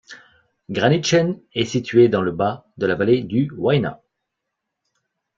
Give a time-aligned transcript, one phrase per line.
[0.71, 4.01] Gränichen est situé dans le bas de la vallée du Wyna.